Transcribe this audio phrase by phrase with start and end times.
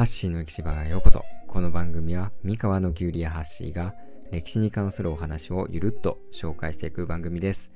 [0.00, 1.26] ハッシーの歴史場へようこそ。
[1.46, 3.94] この番組は三河のキュウリやハッシーが
[4.30, 7.70] 歴史に関するお話をゆるっと紹介していく番組です。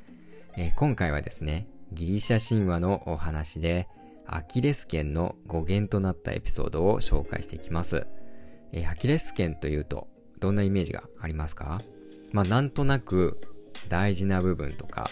[0.56, 3.88] えー今回はですね、ギリシャ神話のお話で
[4.26, 8.06] アキレス腱の語源となったエピソードを紹介していきます。
[8.72, 10.08] えーアキレス腱というと
[10.40, 11.76] どんなイメージがありますか？
[12.32, 13.38] まあなんとなく
[13.90, 15.04] 大事な部分とか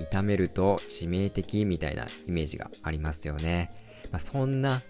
[0.00, 3.70] 痛めると致命的みたいなイメージがありますよね。
[4.10, 4.80] まあ、そんな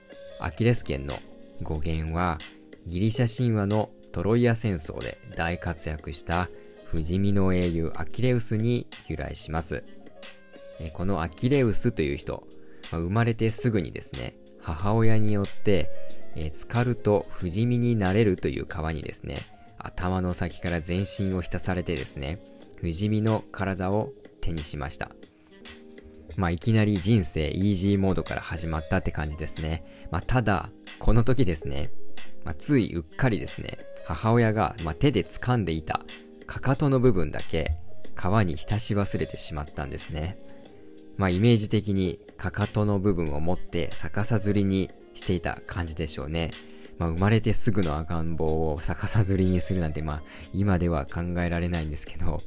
[0.40, 1.14] アキレス腱の
[1.62, 2.38] 語源は
[2.86, 6.48] ギリシャ神話のトロイア戦争で大活躍した
[6.90, 9.84] 不死身の英雄アキレウスに由来します。
[10.92, 12.46] このアキレウスという人、
[12.90, 15.90] 生まれてすぐにですね、母親によって、
[16.36, 19.36] え浸かると不死身になれるという川にですね、
[19.78, 22.38] 頭の先から全身を浸されてですね、
[22.76, 25.10] 不死身の体を手にしました。
[26.36, 29.84] まあ、いきなり人生イージーモードから始まったって感じですね。
[30.10, 31.90] まあ、ただ、この時ですね、
[32.44, 36.00] まあ、ついうっかりですね、母親が、まあ、手で掴んでいた
[36.46, 37.70] かかとの部分だけ
[38.14, 40.38] 川に浸し忘れてしまったんですね。
[41.16, 46.50] まあ、イメージ的にかかとの部分を持って逆さずりにしていた感じでしょうね。
[46.98, 50.22] まあ、生まれてすぐの赤ん坊を逆さずりにするなんて、まあ、
[50.54, 52.38] 今では考えられないんですけど、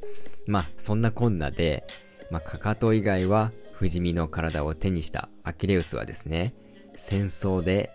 [0.46, 1.84] まあ、そんなこんなで、
[2.30, 6.52] まあ、かかと以外は不死身の体を手にしたアキレウスはですね、
[6.96, 7.90] 戦争で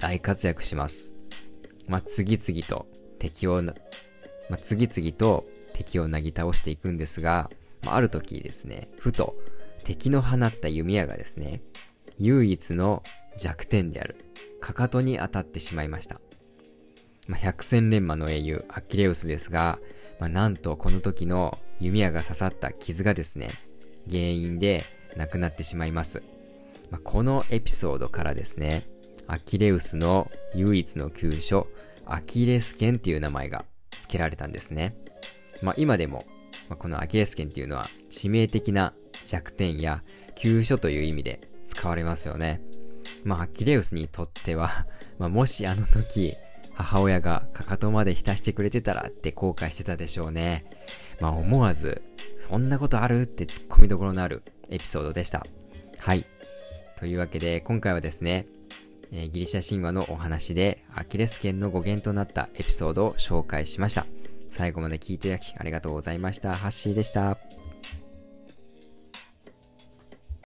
[0.00, 1.14] 大活躍します。
[1.88, 2.86] まあ、次々と
[3.18, 3.74] 敵をな、
[4.48, 7.50] まあ、次々と敵をなぎ倒していくんですが、
[7.84, 9.36] まあ、ある時ですね、ふと
[9.84, 11.62] 敵の放った弓矢がですね、
[12.18, 13.02] 唯一の
[13.36, 14.16] 弱点である、
[14.60, 16.16] かかとに当たってしまいました。
[17.28, 19.78] まあ、百戦錬磨の英雄、アキレウスですが、
[20.18, 23.48] まあ、なんとこの時の弓矢が刺さった傷がですね、
[24.08, 24.82] 原因で
[25.16, 26.22] 亡くなってしまいます。
[26.90, 28.82] まあ、このエピソードからですね、
[29.30, 31.68] アキレウスの唯一の急所、
[32.04, 34.92] アキレス腱っていう名前が付けられたんですね。
[35.62, 36.24] まあ、今でも、
[36.68, 38.92] まあ、このアキレス腱っていうのは致命的な
[39.28, 40.02] 弱点や
[40.34, 42.60] 急所という意味で使われますよね。
[43.24, 44.88] まあ、アキレウスにとっては、
[45.20, 46.34] まあ、もしあの時、
[46.74, 50.64] 母親がかかとまで浸してくれてたらって後悔してたでしょうね。
[51.20, 52.02] まあ、思わず、
[52.48, 55.46] そんなことあるって突っ込みどころのあるエピソードでした。
[55.98, 56.24] はい。
[56.98, 58.44] というわけで、今回はですね、
[59.12, 64.06] えギリシャ神話のお話でアキレス腱の語源となったエピソードを紹介しました。
[64.50, 66.54] 最後まで聞いていただきありがとうございました。
[66.54, 67.69] ハッシーでした。